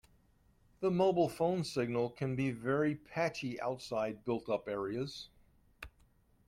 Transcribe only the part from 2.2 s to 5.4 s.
be very patchy outside built-up areas